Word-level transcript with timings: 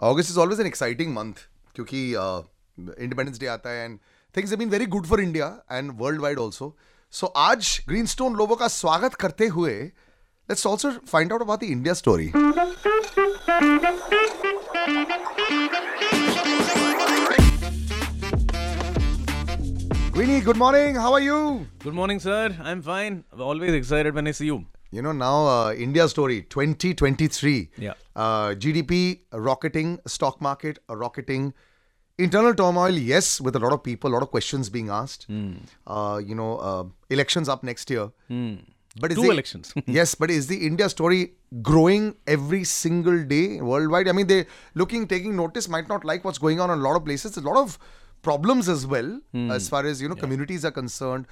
August 0.00 0.28
is 0.28 0.36
always 0.36 0.58
an 0.58 0.66
exciting 0.66 1.12
month 1.12 1.38
क्योंकि 1.74 2.00
independence 3.02 3.38
day 3.40 3.46
आता 3.46 3.70
है 3.70 3.84
and 3.84 3.98
things 4.36 4.52
been 4.54 4.68
very 4.70 4.86
good 4.94 5.06
for 5.06 5.20
India 5.20 5.46
and 5.72 5.90
worldwide 6.20 6.38
also 6.38 6.74
so 7.12 7.26
आज 7.44 7.80
Greenstone 7.88 8.34
लोगों 8.36 8.56
का 8.56 8.68
स्वागत 8.68 9.14
करते 9.24 9.46
हुए 9.56 9.72
let's 9.72 10.66
also 10.66 10.90
find 11.12 11.32
out 11.32 11.42
about 11.42 11.60
the 11.60 11.70
India 11.70 11.94
story 12.02 12.30
Greeny, 20.12 20.40
good 20.40 20.56
morning. 20.56 20.94
How 20.96 21.12
are 21.14 21.20
you? 21.20 21.66
Good 21.80 21.94
morning, 21.94 22.20
sir. 22.20 22.56
I'm 22.62 22.82
fine. 22.82 23.22
Always 23.38 23.74
excited 23.74 24.14
when 24.14 24.26
I 24.26 24.32
see 24.32 24.46
you. 24.46 24.64
You 24.90 25.02
know, 25.02 25.12
now 25.12 25.46
uh, 25.46 25.72
India 25.74 26.08
story 26.08 26.42
2023. 26.42 27.70
Yeah. 27.78 27.94
Uh, 28.14 28.48
GDP 28.54 29.20
rocketing, 29.32 29.98
stock 30.06 30.40
market 30.40 30.78
rocketing, 30.88 31.52
internal 32.18 32.54
turmoil, 32.54 32.90
yes, 32.90 33.40
with 33.40 33.56
a 33.56 33.58
lot 33.58 33.72
of 33.72 33.82
people, 33.82 34.10
a 34.10 34.14
lot 34.14 34.22
of 34.22 34.30
questions 34.30 34.70
being 34.70 34.88
asked. 34.88 35.26
Uh, 35.86 36.20
you 36.24 36.34
know, 36.34 36.58
uh, 36.58 36.84
elections 37.10 37.48
up 37.48 37.62
next 37.62 37.90
year. 37.90 38.10
But 38.98 39.12
is 39.12 39.16
Two 39.18 39.24
the- 39.24 39.30
elections. 39.30 39.74
yes, 39.86 40.14
but 40.14 40.30
is 40.30 40.46
the 40.46 40.66
India 40.66 40.88
story 40.88 41.34
growing 41.60 42.14
every 42.26 42.64
single 42.64 43.22
day 43.24 43.60
worldwide? 43.60 44.08
I 44.08 44.12
mean, 44.12 44.26
they 44.26 44.46
looking, 44.74 45.06
taking 45.06 45.36
notice, 45.36 45.68
might 45.68 45.88
not 45.88 46.04
like 46.04 46.24
what's 46.24 46.38
going 46.38 46.60
on 46.60 46.70
in 46.70 46.78
a 46.78 46.82
lot 46.82 46.96
of 46.96 47.04
places. 47.04 47.36
A 47.36 47.42
lot 47.42 47.58
of 47.58 47.78
problems 48.22 48.68
as 48.70 48.86
well, 48.86 49.20
as 49.50 49.68
far 49.68 49.84
as 49.84 50.00
you 50.00 50.08
know, 50.08 50.14
communities 50.14 50.64
are 50.64 50.70
concerned. 50.70 51.26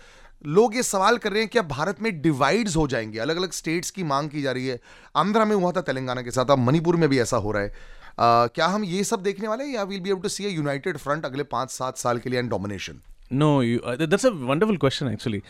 लोग 0.46 0.76
ये 0.76 0.82
सवाल 0.82 1.18
कर 1.18 1.32
रहे 1.32 1.40
हैं 1.40 1.48
कि 1.48 1.58
अब 1.58 1.68
भारत 1.68 2.02
में 2.02 2.22
divides 2.22 2.76
हो 2.76 2.88
जाएँगे 2.88 3.18
अलग 3.18 3.36
अलग 3.36 3.52
स्टेट्स 3.52 3.90
की 3.90 4.02
मांग 4.02 4.30
की 4.30 4.42
जा 4.42 4.52
रही 4.52 4.66
है। 4.66 4.80
आंध्रा 5.16 5.44
में 5.44 5.56
हुआ 5.56 5.72
था 5.72 5.80
तेलंगाना 5.80 6.22
के 6.22 6.30
साथ 6.30 6.46
अब 6.50 6.58
मणिपुर 6.58 6.96
में 6.96 7.08
भी 7.08 7.18
ऐसा 7.18 7.36
हो 7.36 7.52
रहा 7.52 7.62
है। 7.62 7.68
अह, 7.68 8.46
क्या 8.46 8.66
हम 8.66 8.84
ये 8.84 9.04
सब 9.04 9.22
देखने 9.22 9.48
वाले 9.48 9.64
हैं 9.64 9.74
या 9.74 9.82
will 9.82 10.00
be 10.00 10.10
able 10.10 10.20
to 10.20 10.28
see 10.28 10.48
united 10.48 10.96
front 10.96 11.24
अगले 11.24 11.42
पाँच 11.42 11.70
सात 11.70 11.96
साल 11.96 12.18
के 12.18 12.30
लिए 12.30 12.38
and 12.38 12.50
domination 12.50 13.00
uh, 13.32 13.98
th- 13.98 14.10
that's 14.10 14.32
a 14.32 14.32
wonderful 14.50 14.78
question 14.84 15.16
actually. 15.16 15.40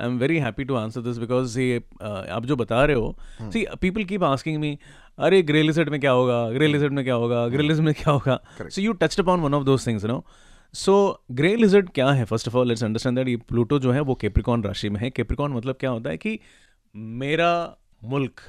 I'm 0.00 0.18
very 0.18 0.40
happy 0.46 0.70
to 0.70 0.76
answer 0.76 1.06
this 1.06 1.20
because 1.26 1.58
ये 1.58 1.82
uh, 1.96 2.28
आप 2.28 2.46
जो 2.46 2.56
बता 2.56 2.84
रहे 2.84 2.96
हो 2.96 3.16
see 3.42 3.64
people 3.84 4.04
keep 4.04 4.20
asking 4.20 4.60
me 4.60 4.76
अरे 5.18 5.42
ग्रे 5.42 5.62
में 5.62 6.00
क्या 6.00 6.10
होगा? 6.10 6.50
ग्रे 6.50 6.88
में 6.88 7.04
क्या 7.04 7.14
होगा? 7.14 7.48
ग्रे 7.48 7.74
में 7.74 7.94
क्या 7.94 8.10
होगा? 8.10 8.40
Correct. 8.40 8.78
so 8.78 8.88
you 8.88 8.98
touched 9.02 9.26
upon 9.26 9.44
one 9.48 9.60
of 9.60 9.68
those 9.68 9.88
things 9.88 10.22
so 10.74 10.92
grey 11.30 11.54
lizard 11.56 11.88
क्या 11.90 12.10
है? 12.10 12.24
First 12.24 12.48
of 12.48 12.56
all 12.56 12.68
let's 12.68 12.84
understand 12.84 13.16
that 13.18 13.28
ये 13.28 13.36
प्लूटो 13.48 13.78
जो 13.78 13.92
है 13.92 14.00
वो 14.00 14.14
कैप्रिकॉन 14.14 14.62
राशि 14.64 14.88
में 14.90 15.00
है। 15.00 15.10
कैप्रिकॉन 15.10 15.52
मतलब 15.52 15.76
क्या 15.80 15.90
होता 15.90 16.10
है 16.10 16.16
कि 16.16 16.38
मेरा 16.94 17.76
मुल्क 18.04 18.40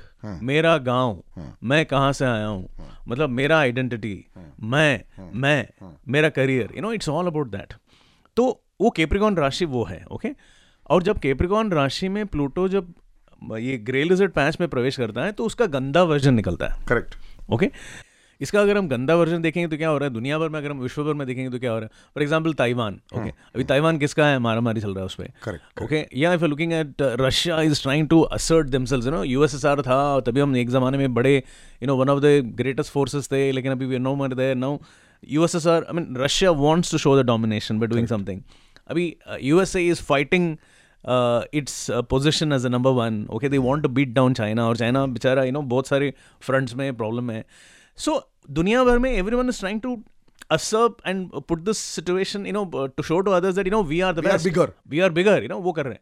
मेरा 0.44 0.78
गाँव 0.78 1.24
मैं 1.64 1.86
कहाँ 1.86 2.12
से 2.14 2.26
आया 2.26 2.46
हूँ? 2.46 2.70
मतलब 3.08 3.30
मेरा 3.30 3.58
आइडेंटिटी 3.60 4.26
मैं 4.64 5.04
मैं 5.34 5.68
मेरा 6.08 6.30
career 6.30 6.74
you 6.76 6.82
know 6.82 6.92
it's 6.94 7.10
all 7.10 7.28
about 7.28 7.52
that 7.52 7.74
तो 8.38 8.48
वो 8.82 8.90
केप्रिकॉन 8.90 9.38
राशि 9.38 9.66
वो 9.66 9.84
है 9.84 10.04
ओके 10.12 10.30
और 10.90 11.04
जब 11.04 11.20
केप्रिकॉन 11.20 11.72
राशि 11.72 12.10
में 12.10 12.26
प्लूटो 12.28 12.68
जब 12.68 12.94
ये 13.54 13.78
ग्रे 13.78 14.04
लिजर्ड 14.04 14.32
पैच 14.32 14.58
में 14.60 14.68
प्रवेश 14.70 14.98
करता 14.98 15.24
है 15.26 15.32
तो 15.32 15.46
उसका 15.46 15.66
गंदा 15.66 16.04
वर्जन 16.04 16.34
निकलता 16.34 16.68
है। 16.68 16.86
करेक्ट 16.86 17.16
ओके 17.52 17.70
इसका 18.44 18.62
अगर 18.62 18.78
हम 18.78 18.88
गंदा 18.88 19.16
वर्जन 19.16 19.42
देखेंगे 19.42 19.68
तो 19.68 19.78
क्या 19.78 19.90
हो 19.90 19.98
रहा 19.98 20.08
है? 20.08 20.14
दुनिया 20.14 20.40
भर 20.40 20.50
में 20.50 20.60
अगर 20.60 20.72
हम 20.72 20.80
विश्व 20.80 21.04
भर 21.04 21.14
में 21.14 21.26
देखेंगे 21.28 21.50
तो 21.50 21.60
क्या 21.60 21.72
हो 21.72 21.78
रहा 21.80 21.86
है? 21.86 22.12
फॉर 22.16 22.24
एग्ज़ाम्पल 22.24 22.54
ताइवान 22.54 23.00
ओके 23.16 23.30
अभी 23.30 23.64
ताइवान 23.64 23.98
किसका 23.98 24.28
है? 24.28 24.40
मारा 24.40 24.62
मारी 24.62 24.82
चल 24.82 24.94
रहा 24.94 25.00
है 25.00 25.06
उस 25.06 25.16
पर 25.20 25.60
ओके 25.84 26.06
या 26.20 26.34
if 26.34 26.46
looking 26.46 26.74
at 26.74 27.02
Russia 27.22 27.62
is 27.62 27.82
trying 27.82 28.08
to 28.10 28.22
assert 28.38 28.68
themselves 28.70 29.06
you 29.06 29.12
know 29.12 29.24
USSR 29.24 29.82
था 29.82 30.20
तभी 30.26 30.40
हम 30.40 30.58
एक 30.58 30.70
ज़माने 30.70 30.98
में 30.98 31.14
बड़े 31.14 31.36
you 31.36 31.88
know 31.88 31.96
one 31.96 32.10
of 32.10 32.20
the 32.20 32.42
greatest 32.58 32.92
forces 32.92 33.32
थे 33.32 33.52
लेकिन 33.52 33.72
अभी 33.72 33.86
we 33.86 34.00
know 34.00 34.16
more 34.16 34.34
there 34.34 34.56
now 34.56 34.78
USSR 35.30 35.84
I 35.84 35.96
mean 35.96 36.16
Russia 36.18 36.52
wants 36.62 36.92
to 36.92 36.98
show 36.98 37.18
the 37.22 37.26
domination 37.26 37.80
by 37.80 37.88
doing 37.88 38.08
something 38.08 38.42
अभी 38.90 39.06
you 39.32 39.56
USA 39.56 39.88
is 39.88 40.02
fighting 40.04 40.56
its 41.54 41.88
position 42.10 42.54
as 42.54 42.66
a 42.66 42.70
number 42.70 42.92
one 42.98 43.26
okay 43.34 43.50
they 43.50 43.58
want 43.60 43.84
to 43.84 43.90
beat 43.90 44.14
down 44.14 44.34
China 44.34 44.68
और 44.68 44.78
China 44.78 45.06
बेचारा 45.06 45.44
you 45.44 45.52
know 45.52 45.62
बहुत 45.74 45.88
सारे 45.88 46.14
fronts 46.42 46.76
में 46.76 46.94
प्रॉब्लम 46.98 47.32
है. 47.32 47.44
So 47.98 48.22
दुनिया 48.52 48.84
भर 48.84 49.00
में 49.00 49.12
everyone 49.36 49.50
is 49.50 49.60
trying 49.60 49.82
to 49.82 50.02
assert 50.54 51.08
and 51.08 51.30
put 51.50 51.70
uh, 51.70 52.88
to 52.98 53.04
show 53.04 53.22
to 53.22 53.32
others 53.32 53.56
that, 53.56 53.68
you 53.68 53.74
know, 53.74 53.82
we 53.92 54.02
are 54.02 54.14
the 54.14 54.22
We 54.22 54.30
are 54.30 54.34
best. 54.34 54.46
bigger. 54.46 54.68
We 54.90 55.02
are 55.02 55.10
bigger, 55.10 55.36
you 55.44 55.50
know, 55.52 55.62
वो 55.64 55.72
कर 55.72 55.86
रहे 55.86 55.94
हैं। 55.94 56.02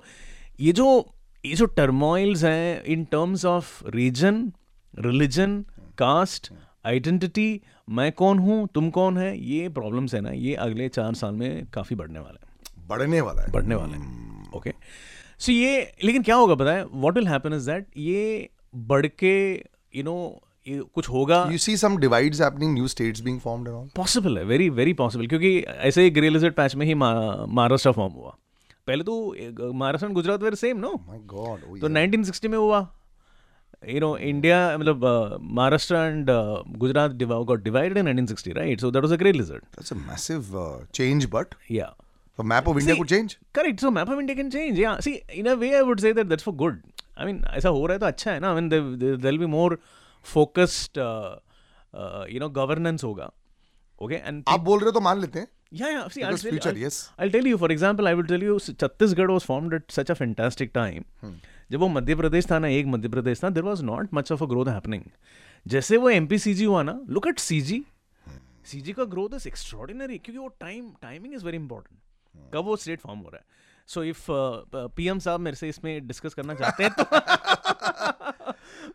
ये 0.61 0.73
जो 0.73 1.15
ये 1.47 1.55
जो 1.55 1.65
टर्मोइल्स 1.65 2.45
हैं 2.45 2.83
in 2.83 3.05
terms 3.05 3.45
of 3.45 3.89
region 3.89 4.53
religion 4.99 5.67
caste 5.99 6.53
identity 6.87 7.61
मैं 7.91 8.13
कौन 8.13 8.39
हूँ 8.39 8.69
तुम 8.75 8.91
कौन 8.91 9.19
है 9.19 9.39
ये 9.39 9.69
प्रॉब्लम्स 9.69 10.15
है 10.15 10.21
ना 10.21 10.31
ये 10.31 10.55
अगले 10.55 10.89
चार 10.89 11.15
साल 11.15 11.35
में 11.35 11.67
काफ़ी 11.67 11.97
बढ़ने 11.97 12.19
वाला 12.19 12.47
है। 12.47 12.73
बढ़ने 12.89 13.21
वाला 13.21 13.43
है। 13.43 13.53
बढ़ने 13.53 13.75
वाले 13.75 13.93
हैं। 13.93 14.53
ओके 14.53 14.73
सो 15.39 15.53
ये 15.53 15.95
लेकिन 16.05 16.23
क्या 16.23 16.37
होगा 16.37 16.55
पता 16.55 16.73
है? 16.73 16.85
What 16.85 17.15
will 17.15 17.29
happen 17.29 17.53
is 17.53 17.71
that 17.71 17.87
ये 17.97 18.51
बढ़ 18.75 19.07
के 19.07 19.55
यू 19.97 20.03
नो 20.03 20.43
कुछ 20.69 21.09
होगा। 21.09 21.43
You 21.53 21.59
see 21.59 21.77
some 21.77 21.97
divides 21.99 22.41
happening 22.41 22.73
new 22.75 22.89
states 22.89 23.21
being 23.21 23.41
formed 23.41 23.69
and 23.69 23.91
possible 23.97 24.39
है 24.39 24.45
वेरी 24.45 24.69
वेरी 24.73 24.93
पॉसिबल 24.95 25.27
क्योंकि 25.27 25.59
ऐसे 25.61 26.03
ही 26.03 26.11
ग्रे 26.11 26.31
लिजर्ड 26.31 26.55
पैच 26.55 26.75
में 26.75 26.87
ही 26.87 26.95
महाराष्ट्र 26.95 27.93
फॉर्म 27.93 28.13
हुआ। 28.13 28.37
पहले 28.87 29.05
तो 29.05 29.73
Maharashtra 29.73 30.07
and 30.07 30.15
Gujarat 30.15 30.43
were 30.43 30.55
same 30.55 30.79
no 30.79 30.93
my 31.07 31.19
god 31.27 31.81
तो 31.81 31.89
1960 31.89 32.49
में 32.49 32.59
हुआ। 32.59 32.79
यू 33.89 34.01
नो 34.01 34.17
इंडिया 34.19 34.57
मतलब 34.79 35.39
Maharashtra 35.43 35.95
and 35.97 36.31
Gujarat 36.79 37.11
got 37.23 37.63
divided 37.65 37.99
in 37.99 38.27
1960 38.27 38.55
right 38.57 38.81
so 38.81 38.91
that 38.91 39.03
was 39.03 39.13
a 39.13 39.17
grey 39.17 39.33
lizard 39.33 39.63
that's 39.63 39.93
a 39.93 39.97
massive 39.97 40.87
change 40.95 41.29
but 41.33 41.55
yeah 41.71 41.93
the 42.39 42.45
map 42.45 42.69
of 42.69 42.79
India 42.79 42.97
could 42.97 43.09
change 43.09 43.37
correct 43.55 43.81
so 43.81 43.91
map 43.91 44.11
of 44.11 44.21
India 44.21 44.37
can 44.37 44.51
change 44.51 44.79
yeah 44.81 44.99
see 45.01 45.13
in 45.35 45.47
a 45.47 45.55
way 45.55 45.75
I 45.75 45.81
would 45.83 46.01
say 46.01 46.13
that 46.13 46.27
that's 46.27 46.45
for 46.45 46.55
good 46.55 46.81
I 47.19 47.27
mean 47.27 47.45
ऐसा 47.51 47.69
हो 47.69 47.87
रहा 47.87 47.95
है 47.95 47.99
तो 47.99 48.07
अच्छा 48.07 48.33
है 48.33 48.41
ना। 48.41 48.49
I 48.49 48.61
mean 48.61 48.69
there 48.69 49.17
will 49.17 49.39
be 49.39 49.47
more 49.55 49.79
uh, 50.35 52.31
you 52.31 52.41
know 52.41 52.49
governance 52.49 53.05
होगा. 53.05 53.31
Okay. 54.03 54.23
And 54.29 54.43
आप 54.49 54.61
बोल 54.61 54.79
रहे 54.79 54.87
हो 54.87 54.93
तो 54.93 55.01
मान 55.01 55.21
लेते 55.21 55.39
हैं 55.39 55.49
yeah, 55.73 55.91
yeah. 55.91 56.09
See, 56.09 56.23
I'll 56.23 56.37
tell, 56.39 56.51
future, 56.51 56.69
I'll, 56.69 56.77
yes. 56.77 57.11
I'll 57.19 57.31
tell 57.31 57.47
you. 57.47 57.59
For 57.59 57.71
example, 57.73 58.09
I 58.09 58.15
will 58.15 58.27
tell 58.27 58.43
you, 58.43 58.59
Chhattisgarh 58.83 59.29
was 59.29 59.45
formed 59.45 59.75
at 59.75 59.91
such 59.91 60.11
a 60.11 60.15
fantastic 60.15 60.73
time. 60.73 61.05
जब 61.73 61.81
वो 61.81 61.89
मध्य 61.89 62.15
प्रदेश 62.15 62.51
था 62.51 62.59
ना 62.59 62.69
एक 62.69 62.87
मध्य 62.87 63.09
प्रदेश 63.09 63.43
था 63.45 63.49
there 63.51 63.65
was 63.65 63.83
not 63.85 64.15
much 64.15 64.31
of 64.33 64.43
a 64.45 64.47
growth 64.47 64.67
happening 64.67 65.03
जैसे 65.67 65.97
वो 65.97 66.11
M 66.11 66.27
P 66.27 66.39
C 66.39 66.55
G 66.55 66.65
हुआ 66.65 66.83
ना 66.83 67.01
look 67.11 67.27
at 67.27 67.39
C 67.39 67.61
G 67.61 67.83
C 68.67 68.81
G 68.81 68.93
का 68.93 69.05
ग्रोथ 69.15 69.35
इज़ 69.35 69.49
एक्स्ट्रॉर्डिनरी 69.49 70.19
क्योंकि 70.19 70.39
वो 70.39 70.49
time 70.61 70.91
timing 71.03 71.35
is 71.35 71.45
very 71.45 71.57
important 71.57 72.53
कब 72.55 72.65
वो 72.65 72.77
स्टेट 72.77 73.01
फॉर्म 73.01 73.19
हो 73.19 73.31
रहा 73.31 73.39
है 73.39 73.45
सो 73.89 74.05
इफ़ 74.05 74.25
पीएम 74.97 75.19
साहब 75.27 75.41
मेरे 75.41 75.57
से 75.57 75.69
इसमें 75.69 76.07
डिस्कस 76.07 76.35
करना 76.35 76.55
चाहते 76.55 76.85
हैं 76.85 76.93
तो 76.93 77.05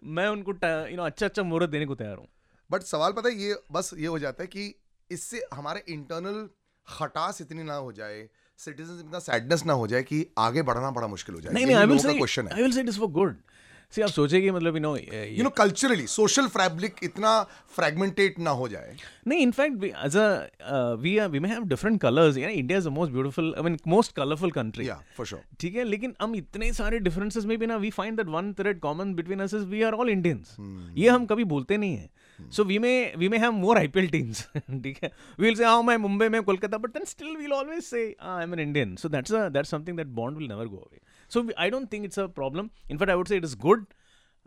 मैं 0.03 0.27
उनको 0.27 0.51
यू 0.89 0.97
नो 0.97 1.03
अच्छा 1.03 1.25
अच्छा 1.25 1.43
मुहूर्त 1.43 1.69
देने 1.69 1.85
को 1.85 1.95
तैयार 1.95 2.17
हूँ। 2.17 2.27
बट 2.71 2.83
सवाल 2.83 3.11
पता 3.11 3.29
है 3.29 3.35
ये 3.35 3.55
बस 3.71 3.91
ये 3.97 4.07
हो 4.07 4.19
जाता 4.19 4.43
है 4.43 4.47
कि 4.47 4.73
इससे 5.09 5.41
हमारे 5.53 5.83
इंटरनल 5.89 6.47
खटास 6.87 7.41
इतनी 7.41 7.63
ना 7.63 7.73
हो 7.75 7.91
जाए 7.91 8.27
सिटीजन 8.57 8.99
इतना 8.99 9.19
सैडनेस 9.19 9.65
ना 9.65 9.73
हो 9.73 9.87
जाए 9.87 10.03
कि 10.03 10.25
आगे 10.37 10.61
बढ़ना 10.61 10.91
बड़ा 10.91 11.07
मुश्किल 11.07 11.35
हो 11.35 11.41
जाए। 11.41 11.53
नहीं 11.53 11.65
नहीं 11.65 11.75
I 11.75 11.85
will 11.85 11.97
say 11.99 12.13
question 12.13 12.47
I 12.47 12.61
will 12.61 12.71
say 12.71 12.81
it 12.81 12.89
is 12.89 12.99
for 12.99 13.07
good 13.11 13.35
see 13.95 14.01
आप 14.01 14.09
सोचेंगे 14.09 14.51
मतलब 14.51 14.75
you 14.75 14.81
know 14.81 14.95
you 14.97 15.43
know 15.43 15.49
culturally 15.57 16.07
social 16.07 16.47
fabric 16.49 17.03
इतना 17.03 17.31
फ्रेगमेंटेड 17.75 18.39
ना 18.39 18.49
हो 18.51 18.67
जाए। 18.67 18.95
नहीं 19.27 19.39
in fact 19.39 19.83
as 19.83 20.17
a 20.17 20.25
we 21.01 21.17
we 21.21 21.39
may 21.39 21.49
have 21.49 21.63
different 21.67 21.99
colours 22.01 22.37
यानी 22.37 22.53
India 22.53 22.77
is 22.77 22.87
the 22.87 22.91
most 22.91 23.13
beautiful 23.13 23.53
I 23.57 23.63
mean 23.63 23.77
most 23.87 24.15
colourful 24.15 24.51
country 24.51 24.87
yeah 24.87 25.01
for 25.17 25.25
sure 25.25 25.41
ठीक 25.59 25.75
है 25.75 25.83
लेकिन 25.83 26.15
हम 26.21 26.35
इतने 26.35 26.71
सारे 26.73 26.99
डिफरेंसेस 26.99 27.45
में 27.45 27.57
भी 27.57 27.67
ना 27.67 27.75
we 27.77 27.89
find 27.91 28.17
that 28.17 28.27
one 28.29 28.53
thread 28.59 28.79
common 28.79 29.13
between 29.15 29.39
us 29.39 29.53
is 29.53 29.65
we 29.65 29.81
are 29.83 29.93
all 29.93 30.09
Indians 30.09 30.55
ये 30.97 31.09
हम 31.09 31.25
कभी 31.25 31.43
बोलते 31.53 31.77
नहीं 31.77 31.95
है। 31.95 32.09
So 32.39 32.63
we 32.63 32.77
may 32.79 32.91
we 33.17 33.27
may 33.29 33.37
have 33.37 33.51
more 33.51 33.77
IPL 33.77 34.07
teams 34.09 34.41
ठीक 34.57 34.97
है। 35.03 35.11
वी 35.39 35.45
विल 35.45 35.55
से 35.55 35.65
हाँ 35.65 35.81
मैं 35.83 35.97
मुंबई 35.97 36.27
में 36.29 36.41
Kolkata 36.43 36.77
but 36.77 36.93
then 36.93 37.05
still 37.05 37.27
we 37.27 37.41
will 37.41 37.53
always 37.53 37.83
say 37.83 38.03
I 38.21 38.43
am 38.43 38.53
an 38.53 38.59
Indian 38.59 38.95
so 38.95 39.09
that's 39.09 39.31
that's 39.31 39.71
something 39.71 39.97
that 39.97 40.07
bond 40.19 40.37
will 40.37 40.47
never 40.47 40.65
go 40.65 40.77
away 40.77 40.99
so 41.33 41.47
I 41.59 41.69
don't 41.69 41.91
think 41.93 42.05
it's 42.05 42.19
a 42.19 42.25
problem 42.27 42.69
in fact 42.91 43.09
I 43.09 43.15
would 43.17 43.27
say 43.27 43.37
it 43.37 43.43
is 43.45 43.57
good 43.57 43.85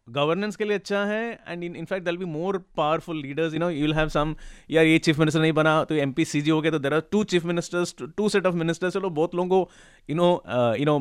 governance 0.09 0.57
के 0.57 0.65
लिए 0.65 0.75
अच्छा 0.75 1.05
है 1.05 1.41
and 1.49 1.63
in 1.65 1.77
in fact 1.77 2.05
they'll 2.07 2.17
be 2.17 2.25
more 2.25 2.59
powerful 2.77 3.21
leaders 3.23 3.55
you 3.55 3.61
know 3.61 3.71
you 3.71 3.81
will 3.83 3.95
have 3.95 4.09
some 4.09 4.35
यार 4.71 4.85
ये 4.85 4.99
chief 4.99 5.19
minister 5.19 5.41
नहीं 5.41 5.53
बना 5.53 5.85
तो 5.85 5.95
M 5.95 6.13
P 6.13 6.25
C 6.25 6.41
जी 6.41 6.51
हो 6.51 6.61
गया 6.61 6.73
तो 6.73 6.79
there 6.79 6.95
are 6.95 7.01
two 7.01 7.25
chief 7.25 7.45
ministers 7.45 7.95
two 8.17 8.29
set 8.29 8.47
of 8.47 8.55
ministers 8.55 8.95
चलो 8.95 9.11
बहुत 9.11 9.35
लोगों 9.35 9.49
को 9.49 9.71
you 10.11 10.17
know 10.17 10.43
you 10.79 10.85
know 10.85 10.99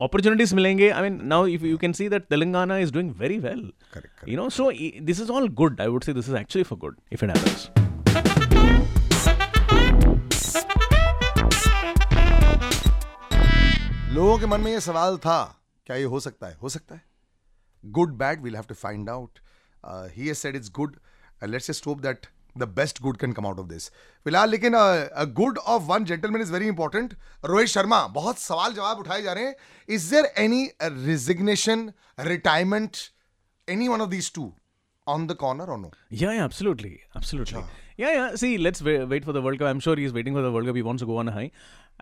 opportunities 0.00 0.54
मिलेंगे. 0.54 0.90
I 0.90 1.02
mean 1.02 1.26
now 1.26 1.46
if 1.46 1.64
you 1.64 1.78
can 1.78 1.92
see 1.92 2.08
that 2.08 2.24
Telangana 2.24 2.78
is 2.78 2.92
doing 2.92 3.10
very 3.10 3.38
well 3.38 3.60
Correct, 3.60 4.12
correct. 4.16 4.28
you 4.28 4.38
know 4.40 4.48
so 4.58 4.68
i- 4.72 4.92
this 5.10 5.24
is 5.24 5.30
all 5.30 5.48
good. 5.62 5.80
I 5.80 5.88
would 5.88 6.04
say 6.04 6.12
this 6.12 6.28
good 6.28 6.56
if 6.56 6.74
for 6.74 6.78
good 6.78 7.99
लोगों 14.14 14.38
के 14.38 14.46
मन 14.46 14.60
में 14.60 14.70
ये 14.70 14.80
सवाल 14.80 15.16
था 15.24 15.38
क्या 15.86 15.96
ये 15.96 16.04
हो 16.12 16.20
सकता 16.20 16.46
है 16.46 16.56
हो 16.62 16.68
सकता 16.68 16.94
है 16.94 17.02
good 17.84 18.12
bad 18.18 18.42
we'll 18.42 18.54
have 18.56 18.64
to 18.68 18.74
find 18.74 19.10
out 19.10 19.38
he 20.14 20.26
has 20.26 20.38
said 20.38 20.56
it's 20.56 20.70
good 20.78 20.96
let's 21.42 21.66
just 21.66 21.86
hope 21.86 22.00
that 22.06 22.26
the 22.58 22.68
best 22.78 23.00
good 23.02 23.16
can 23.16 23.32
come 23.32 23.46
out 23.46 23.58
of 23.58 23.66
this 23.68 23.88
फ़िलहाल 24.26 24.50
लेकिन 24.50 24.72
good 25.34 25.58
of 25.58 25.82
one 25.90 26.04
gentleman 26.04 26.42
is 26.42 26.52
very 26.52 26.66
important 26.68 27.14
Rohit 27.44 27.68
Sharma 27.68 28.06
बहुत 28.16 28.38
सवाल 28.38 28.72
जवाब 28.74 28.98
उठाए 28.98 29.22
जा 29.22 29.32
रहे 29.32 29.44
हैं 29.44 29.54
is 29.88 30.10
there 30.10 30.32
any 30.44 30.68
resignation 30.82 31.90
retirement 32.32 32.96
any 33.68 33.88
one 33.88 34.00
of 34.00 34.10
these 34.10 34.32
two 34.34 34.52
on 35.06 35.26
the 35.26 35.34
corner 35.44 35.70
और 35.70 35.78
no 35.78 35.90
Yeah, 36.12 36.32
yeah, 36.32 36.44
absolutely, 36.44 36.96
absolutely. 37.20 37.62
Yeah, 38.00 38.12
yeah. 38.16 38.34
See, 38.40 38.50
let's 38.58 38.82
wait, 38.82 39.02
wait 39.08 39.24
for 39.24 39.32
the 39.36 39.40
World 39.46 39.58
Cup. 39.60 39.68
I'm 39.68 39.80
sure 39.86 39.94
he's 40.02 40.12
waiting 40.12 40.36
for 40.36 40.42
the 40.44 40.50
World 40.52 40.68
Cup. 40.68 40.76
He 40.76 40.84
wants 40.84 41.02
to 41.02 41.08
go 41.08 41.16
on 41.22 41.30
a 41.32 41.32
high. 41.32 41.50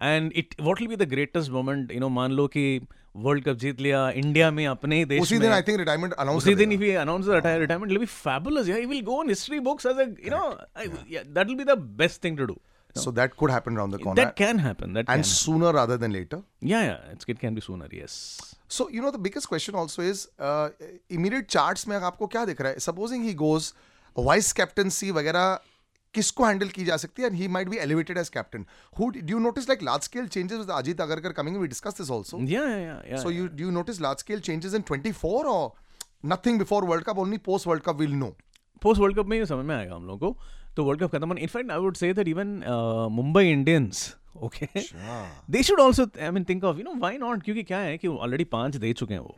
And 0.01 0.33
it, 0.35 0.55
what 0.61 0.81
will 0.81 0.89
be 0.89 0.97
the 0.97 1.07
greatest 1.07 1.51
moment? 1.51 1.91
You 1.91 2.01
know, 2.01 2.09
मान 2.09 2.33
लो 2.33 2.47
कि 2.57 2.87
World 3.25 3.45
Cup 3.45 3.57
जीत 3.59 3.81
लिया 3.81 4.09
India 4.17 4.51
में 4.51 4.67
अपने 4.67 4.97
ही 4.97 5.05
देश 5.05 5.23
उसी 5.23 5.39
दिन 5.39 5.53
आई 5.53 5.63
थिंक 5.69 5.79
रिटायरमेंट 5.79 6.13
अनाउंस 6.13 6.43
उसी 6.43 6.55
दिन 6.55 6.71
retirement, 6.79 7.91
it'll 7.91 7.99
be 7.99 8.07
fabulous. 8.07 8.69
Yeah, 8.69 8.77
he 8.77 8.87
will 8.87 9.03
go 9.03 9.21
in 9.23 9.29
history 9.29 9.59
books 9.59 9.87
as 9.87 9.97
a 9.97 10.07
you 10.23 10.31
know, 10.31 10.57
I, 10.77 10.89
yeah, 11.09 11.23
that 11.33 11.47
will 11.47 11.57
be 11.57 11.65
the 11.65 11.77
best 11.77 12.23
thing 12.23 12.37
to 12.37 12.47
do. 12.47 12.61
so 12.95 13.11
that 13.11 13.37
could 13.37 13.51
happen 13.51 13.77
around 13.77 13.91
the 13.91 13.99
corner 13.99 14.21
That 14.21 14.37
can 14.37 14.59
happen. 14.59 14.93
That 14.93 15.07
and 15.09 15.27
sooner 15.27 15.73
rather 15.73 15.97
than 15.97 16.13
later 16.13 16.43
Yeah, 16.61 16.85
yeah. 16.85 17.13
It's, 17.13 17.25
it 17.29 17.39
can 17.39 17.55
be 17.55 17.61
sooner. 17.61 17.89
Yes. 17.91 18.55
So 18.69 18.89
you 18.89 19.03
know 19.03 19.11
the 19.11 19.19
biggest 19.19 19.49
question 19.49 19.75
also 19.75 20.03
is 20.03 20.29
uh, 20.39 20.71
immediate 21.09 21.49
charts 21.49 21.87
में 21.89 21.97
आपको 21.97 22.27
क्या 22.27 22.45
दिख 22.45 22.61
रहा 22.61 22.73
है 22.73 22.79
supposing 22.87 23.25
he 23.29 23.35
goes 23.35 23.73
vice 24.29 24.53
captaincy 24.53 25.11
वगैरह 25.19 25.59
किसको 26.15 26.45
handle 26.45 26.69
की 26.69 26.85
जा 26.85 26.97
सकती 26.97 27.23
है? 27.23 27.29
And 27.29 27.37
he 27.37 27.49
might 27.49 27.69
be 27.69 27.77
elevated 27.77 28.19
as 28.19 28.29
captain 28.29 28.65
who 28.99 29.09
do 29.11 29.27
you 29.29 29.39
notice 29.39 29.69
like 29.69 29.83
large 29.83 30.03
scale 30.03 30.29
changes 30.29 30.59
with 30.59 30.71
Ajit 30.71 31.01
Agarkar 31.01 31.33
coming 31.33 31.57
we 31.57 31.69
discuss 31.69 32.01
this 32.01 32.11
also 32.11 32.41
yeah 32.49 32.63
yeah 32.63 33.03
yeah 33.11 33.23
so 33.23 33.31
you 33.31 33.47
do 33.49 33.65
you 33.65 33.71
notice 33.71 34.01
large 34.01 34.19
scale 34.19 34.41
changes 34.41 34.75
in 34.75 34.83
24 34.91 35.25
और 35.25 35.73
nothing 36.27 36.59
before 36.59 36.85
world 36.85 37.05
cup 37.05 37.19
only 37.19 37.39
post 37.47 37.67
world 37.67 37.83
cup 37.83 37.97
will 37.97 38.15
know 38.15 38.35
post 38.83 39.01
world 39.01 39.19
cup 39.19 39.27
में 39.27 39.39
ही 39.39 39.47
समझ 39.47 39.65
में 39.65 39.75
आएगा 39.77 39.95
हम 39.95 40.07
लोगों 40.07 40.33
को। 40.33 40.41
तो 40.77 40.85
वर्ल्ड 40.85 41.03
कप 41.03 41.15
खत्म 41.17 41.39
in fact 41.39 41.71
I 41.71 41.79
would 41.79 41.97
say 41.97 42.13
that 42.15 42.29
even 42.29 42.61
Mumbai 43.13 43.51
Indians 43.51 44.15
okay 44.43 44.67
they 45.51 45.63
should 45.63 45.81
also 45.81 46.07
I 46.23 46.31
mean 46.31 46.45
think 46.45 46.65
of 46.65 46.77
you 46.79 46.85
know 46.85 46.95
why 46.95 47.19
not 47.19 47.43
क्योंकि 47.43 47.63
क्या 47.63 47.79
है 47.79 47.97
कि 47.99 48.09
ऑलरेडी 48.09 48.45
पाँच 48.53 48.77
दे 48.77 48.93
चुके 48.93 49.15
हैं 49.15 49.21
वो। 49.21 49.37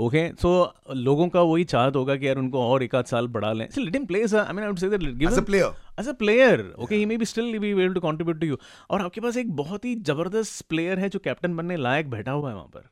ओके 0.00 0.28
सो 0.40 0.52
लोगों 0.96 1.28
का 1.28 1.42
वही 1.42 1.64
चाहत 1.64 1.96
होगा 1.96 2.16
कि 2.16 2.26
यार 2.26 2.36
उनको 2.36 2.62
और 2.62 2.82
एक 2.82 2.94
आध 2.94 3.04
साल 3.04 3.28
बढ़ा 3.28 3.52
लें। 3.52 3.66
Let 3.78 3.96
him 3.96 4.06
play 4.06 4.22
I 4.22 4.52
mean 4.52 4.62
I 4.64 4.68
would 4.68 4.78
say 4.78 4.88
that 4.90 5.02
give 5.18 5.30
player. 5.42 5.70
As 6.00 6.08
a 6.08 6.12
player 6.18 6.60
okay 6.78 6.94
he 6.94 7.06
may 7.06 7.16
be 7.16 7.24
still 7.24 7.58
be 7.58 7.70
able 7.70 7.94
to 7.94 8.00
contribute 8.00 8.40
to 8.40 8.46
you 8.46 8.56
और 8.90 9.02
आपके 9.02 9.20
पास 9.20 9.36
एक 9.36 9.50
बहुत 9.56 9.84
ही 9.84 9.94
ज़बरदस्त 10.02 10.66
प्लेयर 10.68 10.98
है 10.98 11.08
जो 11.08 11.18
कैप्टन 11.18 11.56
बनने 11.56 11.76
लायक 11.78 12.10
बैठा 12.10 12.32
हुआ 12.32 12.48
है 12.48 12.54
वहाँ 12.54 12.66
पर। 12.66 12.88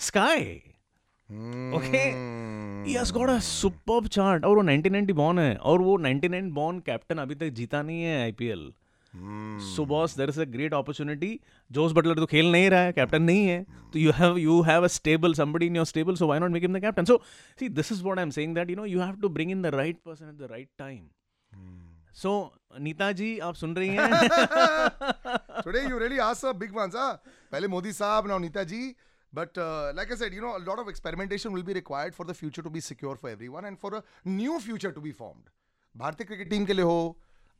Sky 0.00 0.42
okay 1.76 1.98
he 2.86 2.92
has 2.92 3.12
got 3.12 3.28
a 3.30 3.38
superb 3.40 4.06
chart 4.08 4.44
और 4.44 4.56
वो 4.56 4.62
1990 4.62 5.12
बॉर्न 5.14 5.38
है 5.38 5.54
और 5.56 5.82
वो 5.82 5.96
99 5.98 6.50
बॉर्न 6.54 6.78
कैप्टन 6.86 7.18
अभी 7.18 7.34
तक 7.34 7.48
जीता 7.54 7.82
नहीं 7.82 8.02
है 8.02 8.22
IPL 8.22 8.72
so 9.14 9.84
boss 9.86 10.16
there 10.16 10.28
is 10.28 10.40
a 10.40 10.44
great 10.52 10.74
opportunity 10.74 11.38
Jos 11.70 11.92
Buttler 11.92 12.18
तो 12.18 12.26
खेल 12.26 12.50
नहीं 12.52 12.68
रहा 12.70 12.80
है 12.80 12.92
कैप्टन 12.92 13.22
नहीं 13.22 13.46
है 13.46 13.62
तो 13.92 13.98
you 13.98 14.12
have 14.16 14.38
you 14.38 14.60
have 14.68 14.84
a 14.84 14.88
stable 14.96 15.34
somebody 15.34 15.66
in 15.66 15.76
your 15.76 15.86
stable 15.86 16.14
so 16.16 16.26
why 16.26 16.40
not 16.40 16.50
make 16.50 16.62
him 16.62 16.78
the 16.78 16.80
captain 16.80 17.04
so 17.04 17.20
see 17.58 17.68
this 17.80 17.92
is 17.92 18.02
what 18.02 18.18
I 18.18 18.22
am 18.22 18.30
saying 18.38 18.54
that 18.54 18.70
you 18.70 18.76
know 18.76 18.84
you 18.84 19.00
have 19.00 19.20
to 19.22 19.28
bring 19.28 19.50
in 19.50 19.62
the 19.62 19.74
right 19.74 19.98
person 20.06 20.28
at 20.28 20.46
the 20.46 20.50
right 20.50 20.68
time 20.78 21.08
so 22.22 22.32
Nita 22.80 23.12
ji 23.20 23.38
आप 23.38 23.54
सुन 23.54 23.76
रही 23.76 23.88
हैं 23.88 24.10
Today 25.64 25.86
you 25.86 25.98
really 25.98 26.18
asked 26.18 26.40
some 26.40 26.58
big 26.58 26.72
ones, 26.74 26.94
huh? 26.94 27.16
पहले 27.52 27.68
मोदी 27.68 27.92
साहब, 27.92 28.26
now 28.26 28.38
Neetaji. 28.38 28.94
But 29.32 29.58
uh, 29.58 29.92
like 29.94 30.12
I 30.12 30.16
said, 30.16 30.34
you 30.34 30.40
know, 30.40 30.56
a 30.56 30.62
lot 30.68 30.78
of 30.78 30.88
experimentation 30.88 31.52
will 31.52 31.62
be 31.62 31.72
required 31.72 32.14
for 32.14 32.24
the 32.30 32.34
future 32.34 32.62
to 32.62 32.70
be 32.70 32.80
secure 32.80 33.14
for 33.16 33.30
everyone 33.30 33.64
and 33.64 33.78
for 33.78 33.90
a 33.94 34.02
new 34.30 34.58
future 34.60 34.92
to 34.96 35.04
be 35.04 35.12
formed. 35.20 35.50
भारतीय 35.94 36.26
cricket 36.26 36.50
team 36.50 36.64
के 36.64 36.72
लिए 36.72 36.84
हो, 36.84 37.16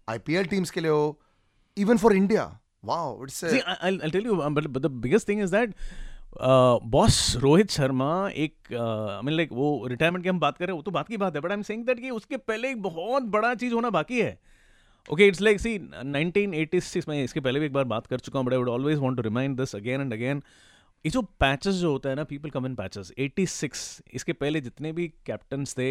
IPL 0.08 0.48
teams 0.50 0.70
के 0.70 0.80
लिए 0.80 0.90
हो, 0.90 1.20
even 1.76 1.98
for 1.98 2.12
India. 2.12 2.60
Wow, 2.82 3.20
it's 3.22 3.42
a, 3.42 3.50
See, 3.50 3.62
I- 3.64 3.76
I'll, 3.82 4.02
I'll 4.02 4.10
tell 4.10 4.22
you, 4.22 4.42
um, 4.42 4.54
but, 4.54 4.72
but 4.72 4.82
the 4.82 4.88
biggest 4.90 5.26
thing 5.26 5.38
is 5.40 5.50
that 5.50 5.70
boss 6.40 7.16
Rohit 7.40 7.70
Sharma 7.70 8.06
एक 8.34 8.72
I 8.72 9.22
mean 9.24 9.34
like 9.34 9.48
वो 9.52 9.86
retirement 9.88 10.22
की 10.24 10.28
हम 10.28 10.38
बात 10.40 10.58
कर 10.58 10.66
हैं 10.66 10.74
वो 10.76 10.82
तो 10.82 10.90
बात 10.90 11.08
की 11.08 11.16
बात 11.16 11.34
है 11.34 11.40
but 11.40 11.50
I 11.50 11.56
am 11.56 11.62
saying 11.62 11.84
that 11.86 12.00
कि 12.00 12.10
उसके 12.10 12.36
पहले 12.36 12.70
एक 12.70 12.80
बहुत 12.82 13.22
बड़ा 13.34 13.54
चीज़ 13.54 13.74
होना 13.74 13.90
बाकी 13.90 14.20
है 14.20 14.38
ओके 15.10 15.26
इट्स 15.28 15.40
लाइक 15.40 15.60
सी 15.60 15.78
1986 15.78 17.08
में 17.08 17.22
इसके 17.22 17.40
पहले 17.40 17.60
भी 17.60 17.66
एक 17.66 17.72
बार 17.72 17.84
बात 17.92 18.06
कर 18.06 18.20
चुका 18.20 18.38
हूँ 18.38 18.46
but 18.46 18.52
I 18.52 18.58
would 18.58 18.68
always 18.68 18.98
want 18.98 19.16
to 19.16 19.22
remind 19.22 19.56
this 19.60 19.76
again 19.76 20.00
and 20.00 20.12
again 20.12 20.42
ये 21.04 21.10
जो 21.10 21.20
पैचेस 21.40 21.74
जो 21.74 21.90
होता 21.92 22.08
है 22.08 22.14
ना 22.16 22.24
पीपल 22.24 22.50
कम 22.50 22.66
इन 22.66 22.74
पैचेस 22.74 23.12
86 23.20 24.02
इसके 24.14 24.32
पहले 24.32 24.60
जितने 24.60 24.92
भी 24.92 25.06
कैप्टन्स 25.26 25.76
थे 25.78 25.88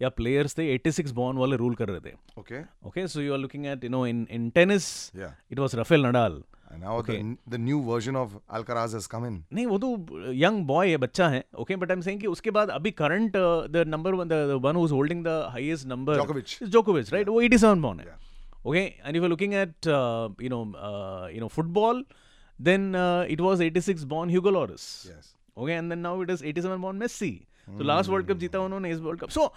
या 0.00 0.08
प्लेयर्स 0.18 0.56
थे 0.58 0.66
86 0.78 1.10
बॉर्न 1.12 1.38
वाले 1.38 1.56
रूल 1.56 1.74
कर 1.74 1.88
रहे 1.88 2.00
थे 2.00 2.14
okay. 2.40 2.62
Okay 2.86 3.06
so 3.08 3.20
you 3.20 3.32
are 3.32 3.38
looking 3.38 3.66
at 3.66 3.84
you 3.84 3.90
know 3.90 4.06
in 4.06 4.26
in 4.30 4.48
tennis 4.50 4.86
it 5.16 5.58
was 5.58 5.74
Rafael 5.74 6.06
Nadal 6.06 6.42
And 6.74 6.82
now 6.82 6.92
the, 7.02 7.14
the 7.46 7.58
new 7.58 7.78
version 7.86 8.16
of 8.16 8.30
Alcaraz 8.50 8.92
has 8.92 9.06
come 9.06 9.24
in. 9.24 9.34
नहीं 9.52 9.66
वो 9.66 9.78
तो 9.78 10.32
यंग 10.34 10.64
बॉय 10.66 10.90
है 10.90 10.96
बच्चा 10.96 11.28
है 11.28 11.42
okay 11.60 11.76
but 11.76 11.90
I 11.90 11.96
am 11.96 12.02
saying 12.02 12.20
कि 12.20 12.26
उसके 12.26 12.50
बाद 12.50 12.70
अभी 12.70 12.90
current 13.00 13.36
the 13.72 13.84
number 13.88 14.14
one 14.14 14.28
the 14.28 14.60
one 14.64 14.76
who 14.76 14.84
is 14.84 14.92
holding 14.92 15.24
the 15.24 15.34
highest 15.52 15.86
number. 15.86 16.20
Is 16.38 16.70
जोकोविच 16.70 17.12
राइट 17.12 17.28
वो 17.28 17.42
87 17.42 17.82
बॉर्न 17.82 18.00
है. 18.00 18.16
Okay 18.66 18.78
and 18.78 19.16
if 19.16 19.22
you 19.22 19.28
looking 19.28 19.54
at 19.54 19.86
you 19.86 20.48
know 20.48 20.64
you 21.34 21.40
know 21.40 21.48
football 21.48 22.04
then 22.58 22.92
it 23.30 23.40
was 23.40 23.62
86 23.62 24.04
born 24.14 24.30
Hugo 24.30 24.50
Lloris 24.50 24.88
Yes. 25.06 25.30
Okay 25.58 25.72
and 25.72 25.88
then 25.88 25.98
now 25.98 26.22
it 26.22 26.30
is 26.30 26.44
87 26.44 26.78
born 26.80 26.96
Messi 26.96 27.30
तो 27.68 27.84
last 27.84 28.10
world 28.10 28.28
cup 28.28 28.36
जीता 28.36 28.60
उन्होंने 28.60 28.90
इस 28.90 28.98
world 29.00 29.20
cup 29.20 29.30
सो 29.30 29.52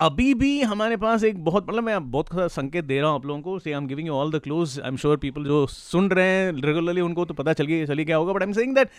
अभी 0.00 0.32
भी 0.34 0.60
हमारे 0.62 0.96
पास 0.96 1.24
एक 1.24 1.44
बहुत 1.44 1.68
मतलब 1.68 1.84
मैं 1.84 2.10
बहुत 2.10 2.28
सारा 2.28 2.46
संकेत 2.48 2.84
दे 2.84 3.00
रहा 3.00 3.10
हूँ 3.10 3.18
आप 3.18 3.26
लोगों 3.26 3.40
को 3.42 3.58
see 3.58 3.70
I 3.70 3.76
am 3.76 3.86
giving 3.86 4.08
you 4.08 4.14
all 4.14 4.32
the 4.32 4.40
clues 4.44 4.78
I 4.80 4.88
am 4.88 4.96
sure 4.96 5.16
people 5.24 5.44
जो 5.44 5.66
सुन 5.66 6.10
रहे 6.10 6.28
हैं 6.28 6.52
रेगुलरली 6.62 7.00
उनको 7.00 7.24
तो 7.24 7.34
पता 7.34 7.52
चल 7.52 7.66
गया 7.66 7.86
चलिए 7.86 8.04
क्या 8.04 8.16
होगा 8.16 8.32
but 8.32 8.42
I 8.42 8.48
am 8.48 8.52
saying 8.52 8.74
that 8.74 8.90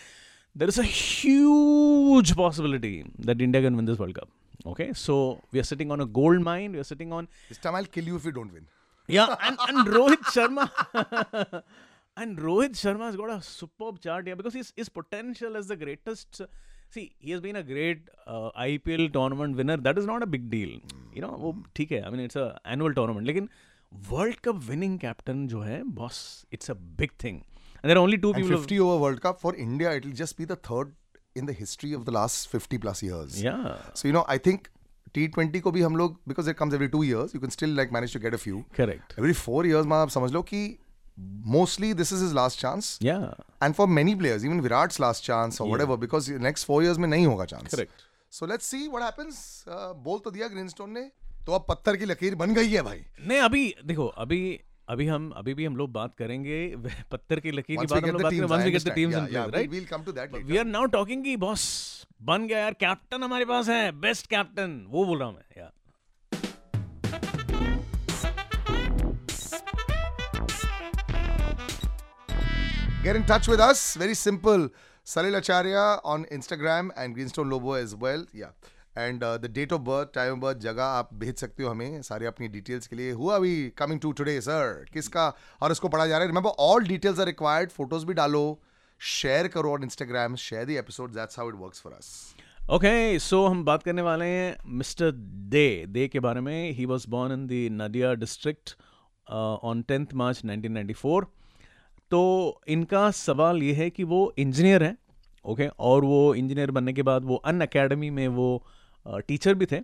there 0.55 0.71
is 0.71 0.77
a 0.77 0.83
huge 0.83 2.31
possibility 2.35 2.91
that 3.19 3.39
India 3.41 3.61
can 3.61 3.75
win 3.75 3.85
this 3.85 3.97
World 3.97 4.15
Cup. 4.15 4.29
Okay, 4.65 4.87
so 4.95 5.15
we 5.51 5.59
are 5.59 5.63
sitting 5.63 5.93
on 5.95 6.03
a 6.03 6.05
gold 6.17 6.41
mine. 6.41 6.73
We 6.73 6.79
are 6.79 6.89
sitting 6.89 7.11
on 7.11 7.27
This 7.47 7.61
time 7.63 7.79
I'll 7.79 7.89
kill 7.95 8.11
you 8.11 8.19
if 8.21 8.25
you 8.25 8.33
don't 8.33 8.53
win. 8.53 8.67
yeah, 9.09 9.35
and, 9.41 9.57
and 9.67 9.87
Rohit 9.89 10.29
Sharma. 10.35 11.63
and 12.15 12.37
Rohit 12.37 12.73
Sharma 12.81 13.05
has 13.09 13.15
got 13.15 13.29
a 13.29 13.41
superb 13.41 13.99
chart 13.99 14.27
here 14.27 14.35
because 14.35 14.53
his, 14.53 14.71
his 14.75 14.89
potential 14.89 15.57
as 15.57 15.67
the 15.67 15.75
greatest. 15.75 16.41
See, 16.89 17.15
he 17.17 17.31
has 17.31 17.41
been 17.41 17.55
a 17.55 17.63
great 17.63 18.09
uh, 18.27 18.51
IPL 18.51 19.11
tournament 19.13 19.55
winner. 19.55 19.77
That 19.77 19.97
is 19.97 20.05
not 20.05 20.21
a 20.21 20.27
big 20.27 20.49
deal. 20.49 20.73
You 21.13 21.21
know, 21.21 21.31
वो 21.45 21.53
ठीक 21.75 21.91
है. 21.91 22.03
I 22.05 22.11
mean, 22.11 22.19
it's 22.19 22.35
a 22.35 22.59
annual 22.65 22.93
tournament. 22.93 23.25
लेकिन 23.27 23.47
World 24.11 24.41
Cup 24.47 24.59
winning 24.67 24.99
captain 25.05 25.47
जो 25.47 25.61
है, 25.61 25.81
boss, 26.01 26.19
it's 26.51 26.69
a 26.69 26.75
big 27.01 27.15
thing. 27.23 27.41
And 27.81 27.89
there 27.89 27.97
are 27.97 28.03
only 28.03 28.17
two 28.25 28.33
And 28.33 28.43
people. 28.43 28.57
who- 28.57 28.61
50 28.67 28.79
over 28.79 28.99
World 29.05 29.21
Cup 29.21 29.41
for 29.41 29.55
India, 29.55 29.95
it'll 30.01 30.15
just 30.21 30.37
be 30.37 30.45
the 30.45 30.55
third 30.69 30.93
in 31.35 31.47
the 31.47 31.53
history 31.53 31.93
of 31.93 32.05
the 32.05 32.11
last 32.11 32.47
50 32.55 32.77
plus 32.77 33.01
years. 33.03 33.41
Yeah. 33.43 33.75
So, 33.93 34.07
you 34.07 34.13
know, 34.13 34.23
I 34.27 34.37
think 34.49 34.69
T20 35.15 35.61
को 35.61 35.71
भी 35.71 35.81
हम 35.81 35.95
लोग 35.97 36.17
because 36.27 36.47
it 36.47 36.57
comes 36.61 36.73
every 36.79 36.89
two 36.89 37.03
years, 37.09 37.33
you 37.33 37.39
can 37.39 37.51
still 37.57 37.75
like 37.81 37.91
manage 37.91 38.13
to 38.13 38.19
get 38.19 38.33
a 38.33 38.41
few. 38.45 38.63
Correct. 38.81 39.15
Every 39.17 39.33
four 39.41 39.65
years 39.71 39.85
में 39.85 39.95
आप 39.97 40.09
समझ 40.19 40.31
लो 40.33 40.41
कि 40.53 40.61
mostly 41.17 41.93
this 41.93 42.11
is 42.11 42.21
his 42.21 42.33
last 42.33 42.59
chance. 42.59 42.97
Yeah. 43.01 43.33
And 43.61 43.75
for 43.75 43.87
many 43.87 44.15
players, 44.15 44.45
even 44.45 44.61
Virat's 44.61 44.99
last 44.99 45.23
chance 45.23 45.59
or 45.59 45.67
yeah. 45.67 45.71
whatever, 45.71 45.97
because 45.97 46.27
the 46.27 46.39
next 46.39 46.63
four 46.63 46.81
years 46.83 46.97
में 46.97 47.07
नहीं 47.07 47.25
होगा 47.27 47.45
chance. 47.47 47.75
Correct. 47.75 48.03
So 48.29 48.45
let's 48.45 48.65
see 48.65 48.87
what 48.87 49.03
happens. 49.03 49.39
Uh, 49.67 49.93
बोल 50.03 50.19
तो 50.19 50.31
दिया 50.31 50.47
Greenstone 50.47 50.91
ने 50.91 51.09
तो 51.45 51.51
अब 51.53 51.65
पत्थर 51.69 51.97
की 51.97 52.05
लकीर 52.05 52.35
बन 52.35 52.53
गई 52.53 52.69
है 52.69 52.81
भाई 52.81 53.05
नहीं 53.27 53.39
अभी 53.39 53.63
देखो 53.85 54.05
अभी 54.25 54.39
अभी 54.89 55.05
हम 55.07 55.29
अभी 55.37 55.53
भी 55.53 55.65
हम 55.65 55.75
लोग 55.77 55.91
बात 55.93 56.15
करेंगे 56.19 56.55
पत्थर 57.11 57.39
की 57.39 57.51
लकीर 57.51 57.79
की 57.79 57.85
बात 57.85 58.03
हम 58.03 58.09
लोग 58.09 58.21
बात 58.21 58.31
करेंगे 58.31 58.79
understand. 58.79 58.97
teams 58.97 59.13
Yeah, 59.15 59.27
in 59.27 59.33
yeah, 59.33 59.45
place 59.45 59.45
we'll- 59.45 59.59
right 59.59 59.71
we'll 59.75 59.89
come 59.91 60.03
to 60.07 60.15
that 60.17 60.33
later. 60.35 60.47
we 60.51 60.59
are 60.63 60.69
now 60.71 60.83
talking 60.95 61.23
कि 61.23 61.35
बॉस 61.43 61.63
बन 62.31 62.47
गया 62.47 62.59
यार 62.59 62.73
कैप्टन 62.79 63.23
हमारे 63.23 63.45
पास 63.45 63.69
है 63.69 63.91
बेस्ट 64.01 64.27
कैप्टन 64.33 64.75
वो 64.89 65.05
बोल 65.05 65.19
रहा 65.19 65.27
हूँ 65.27 65.35
मैं 65.35 65.61
यार 65.61 65.71
Get 73.03 73.17
in 73.17 73.23
touch 73.29 73.47
with 73.49 73.61
us. 73.63 73.79
Very 73.97 74.13
simple. 74.13 74.61
Salil 75.05 75.37
Acharya 75.37 75.81
on 76.05 76.21
Instagram 76.35 76.91
and 76.95 77.13
Greenstone 77.13 77.49
Lobo 77.49 77.73
as 77.73 77.95
well. 78.03 78.21
Yeah. 78.41 78.53
And 78.97 79.23
the 79.23 79.49
date 79.53 79.73
of 79.73 79.81
birth 79.81 80.13
time 80.15 80.33
of 80.33 80.39
birth 80.39 80.57
जगह 80.65 80.83
आप 80.83 81.09
भेज 81.23 81.35
सकते 81.37 81.63
हो 81.63 81.69
हमें 81.69 82.01
सारे 82.01 82.25
अपनी 82.25 82.47
डिटेल्स 82.47 82.87
के 82.87 82.95
लिए। 82.95 83.11
हुआ 83.11 83.37
we 83.37 83.51
coming 83.77 83.99
to 83.99 84.11
today 84.11 84.39
sir 84.41 84.85
किसका 84.93 85.27
और 85.61 85.71
इसको 85.71 85.87
पढ़ा 85.87 86.05
जा 86.05 86.13
रहा 86.13 86.21
है? 86.21 86.27
Remember 86.27 86.49
all 86.67 86.87
details 86.87 87.19
are 87.19 87.25
required 87.25 87.71
photos 87.71 88.05
भी 88.05 88.13
डालो 88.13 88.43
शेयर 88.99 89.47
करो 89.57 89.73
on 89.73 89.83
Instagram 89.83 90.35
share 90.45 90.65
the 90.65 90.69
episode 90.85 91.13
that's 91.13 91.39
how 91.39 91.49
it 91.49 91.55
works 91.55 91.81
for 91.81 91.93
us 91.93 92.13
okay 92.71 93.19
so 93.19 93.45
हम 93.45 93.65
बात 93.65 93.83
करने 93.83 94.01
वाले 94.01 94.25
हैं 94.25 94.55
मिस्टर 94.81 95.11
दे 95.11 95.67
दे 95.89 96.07
के 96.07 96.19
बारे 96.19 96.41
में. 96.41 96.71
He 96.71 96.85
was 96.85 97.09
born 97.09 97.33
in 97.33 97.47
the 97.47 97.81
Nadia 97.81 98.13
district 98.25 98.75
on 99.31 99.81
tenth 99.87 100.13
March 100.23 100.41
1994 100.45 101.23
तो 102.13 102.21
इनका 102.69 103.09
सवाल 103.13 103.61
ये 103.63 103.73
है 103.73 103.89
कि 103.89 104.03
वो 104.05 104.21
इंजीनियर 104.37 104.83
हैं, 104.83 104.97
ओके, 105.45 105.67
और 105.67 106.05
वो 106.05 106.33
इंजीनियर 106.35 106.71
बनने 106.71 106.93
के 106.93 107.03
बाद 107.03 107.25
वो 107.25 107.35
अन 107.45 107.61
अकेडमी 107.61 108.09
में 108.11 108.27
वो 108.29 108.47
टीचर 109.27 109.53
भी 109.53 109.65
थे, 109.65 109.79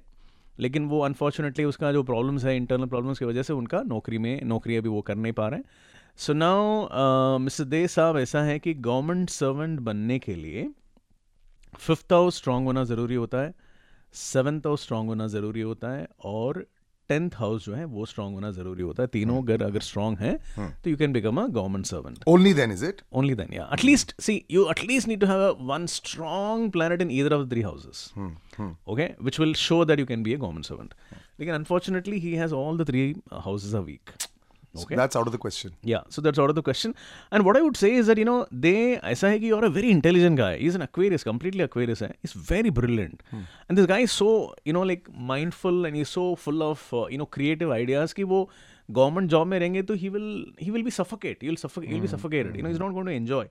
लेकिन 0.60 0.88
वो 0.88 1.00
अनफॉर्चुनेटली 1.04 1.66
उसका 1.66 1.92
जो 1.92 2.04
प्रॉब्लम्स 2.04 2.46
है 2.46 2.56
इंटरनल 2.58 2.86
प्रॉब्लम्स 2.88 3.20
की 3.20 3.26
वजह 3.26 3.44
से 3.44 3.54
उनका 3.54 3.82
नौकरी 3.88 4.18
में, 4.18 4.42
नौकरी 4.46 4.76
अभी 4.76 4.90
वो 4.90 5.02
कर 5.02 5.16
नहीं 5.18 5.34
पा 5.34 5.48
रहे 5.48 5.60
हैं। 5.60 5.66
सो 6.18 6.34
नाउ 6.34 7.38
मिस्टर 7.40 7.64
दे 7.66 7.88
साहब, 7.88 8.18
ऐसा 8.18 8.42
है 8.44 8.60
कि 8.60 8.74
गवर्नमेंट 8.76 9.30
सर्वेंट 9.32 9.80
बनने 9.82 10.20
के 10.20 10.36
लिए 10.36 10.70
फिफ्थ 11.78 12.14
हाउस 12.14 12.38
स्ट्रांग 12.38 12.66
होना 12.66 12.84
ज़रूरी 12.86 13.16
होता 13.16 13.42
है 13.42 13.54
सेवन्थ 14.16 14.68
हाउस 14.68 14.84
स्ट्रांग 14.84 15.10
होना 15.10 15.28
ज़रूरी 15.30 15.62
होता 15.62 15.92
है, 15.92 16.08
और 16.26 16.66
टेंथ 17.10 17.36
हाउस 17.36 17.66
जो 17.66 17.74
है 17.74 17.86
वो 17.86 18.06
स्ट्रांग 18.06 18.34
होना 18.34 18.52
ज़रूरी 18.52 18.84
होता 18.84 19.04
है। 19.04 19.08
तीनों 19.08 19.44
घर 19.46 19.54
अगर 19.54 19.66
अगर 19.66 19.80
स्ट्रांग 19.80 20.18
है 20.18 20.38
hmm. 20.38 20.70
तो 20.84 20.90
you 20.90 20.98
can 20.98 21.14
become 21.14 21.42
a 21.42 21.46
government 21.48 21.86
servant 21.86 22.24
only 22.28 22.54
then 22.54 22.72
is 22.72 22.86
it 22.86 23.02
only 23.14 23.36
then 23.36 23.54
या 23.54 23.70
at least 23.74 24.14
see 24.22 24.42
you 24.52 24.70
at least 24.70 25.08
need 25.08 25.20
to 25.22 25.28
have 25.28 25.66
one 25.72 25.86
strong 25.86 26.70
planet 26.72 27.02
in 27.02 27.12
either 27.12 27.34
of 27.34 27.48
three 27.50 27.62
houses 27.62 28.12
okay 28.88 29.10
which 29.24 29.40
will 29.40 29.54
show 29.64 29.84
that 29.86 30.00
you 30.00 30.06
can 30.06 30.24
be 30.24 30.34
a 30.34 30.38
government 30.38 30.66
servant 30.66 30.94
लेकिन 31.40 31.56
unfortunately 31.56 32.20
he 32.20 32.34
has 32.34 32.54
all 32.54 32.84
the 32.84 32.88
three 32.88 33.16
houses 33.34 33.76
a 33.76 33.80
weak 33.80 34.10
Okay. 34.76 34.96
So 34.96 34.98
that's 34.98 35.16
out 35.16 35.26
of 35.26 35.32
the 35.32 35.40
question. 35.40 35.72
Yeah, 35.82 36.02
so 36.10 36.22
that's 36.22 36.38
out 36.38 36.50
of 36.50 36.56
the 36.56 36.62
question. 36.62 36.94
And 37.32 37.44
what 37.44 37.58
I 37.58 37.62
would 37.62 37.76
say 37.76 37.94
is 37.94 38.08
that, 38.08 38.20
you 38.20 38.26
know, 38.26 38.46
they, 38.52 38.98
aisa 38.98 39.30
hai 39.30 39.40
ki 39.40 39.48
you're 39.48 39.66
a 39.66 39.70
very 39.70 39.90
intelligent 39.90 40.38
guy. 40.38 40.58
He's 40.58 40.76
an 40.76 40.84
Aquarius, 40.84 41.24
completely 41.24 41.64
Aquarius. 41.64 42.02
Hai. 42.02 42.14
He's 42.22 42.34
very 42.34 42.70
brilliant. 42.70 43.24
Hmm. 43.32 43.42
And 43.68 43.78
this 43.78 43.88
guy 43.88 44.00
is 44.02 44.12
so, 44.12 44.54
you 44.66 44.74
know, 44.74 44.84
like 44.84 45.10
mindful 45.32 45.86
and 45.86 45.96
he's 45.96 46.10
so 46.10 46.36
full 46.36 46.62
of, 46.62 46.88
uh, 46.94 47.08
you 47.08 47.18
know, 47.18 47.26
creative 47.38 47.72
ideas 47.72 48.14
कि 48.14 48.24
वो 48.24 48.50
government 48.92 49.30
job 49.30 49.48
में 49.48 49.58
रहेंगे 49.60 49.82
तो 49.90 49.94
he 49.94 50.10
will 50.10 50.54
he 50.62 50.72
will 50.72 50.84
be 50.84 50.92
suffocate 50.92 51.44
he 51.44 51.48
will 51.48 52.02
be 52.02 52.08
suffocated 52.08 52.56
you 52.58 52.64
know 52.64 52.70
is 52.70 52.80
not 52.80 52.92
going 52.94 53.08
to 53.08 53.12
enjoy 53.12 53.50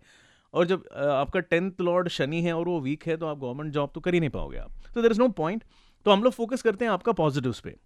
और 0.54 0.66
जब 0.66 0.82
uh, 0.82 0.96
आपका 0.96 1.40
tenth 1.40 1.80
lord 1.80 2.08
Shani 2.08 2.42
है 2.42 2.52
और 2.56 2.68
वो 2.68 2.80
वीक 2.80 3.06
है 3.06 3.16
तो 3.16 3.26
आप 3.26 3.38
गवर्नमेंट 3.38 3.72
जॉब 3.74 3.90
तो 3.94 4.00
कर 4.00 4.14
ही 4.14 4.20
नहीं 4.20 4.30
पाओगे 4.30 4.58
आप 4.58 4.72
तो 4.94 5.02
देर 5.02 5.12
इज़ 5.12 5.18
नो 5.20 5.28
पॉइंट 5.42 5.64
तो 6.04 6.10
हम 6.10 6.22
लोग 6.24 6.32
फोकस 6.32 6.62
करते 6.62 6.84
हैं 6.84 6.92
आपका 6.92 7.12
पॉजिटिव्स 7.12 7.60
पे 7.60 7.76